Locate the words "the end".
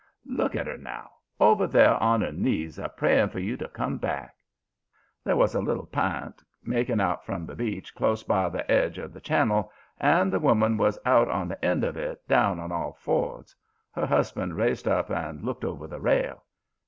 11.49-11.83